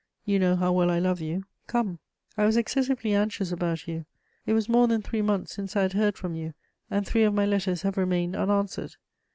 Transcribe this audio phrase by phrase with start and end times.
[0.25, 1.99] You know how well I love you: come.
[2.35, 4.07] "I was excessively anxious about you:
[4.47, 6.55] it was more than three months since I had heard from you,
[6.89, 8.95] and three of my letters have remained unanswered.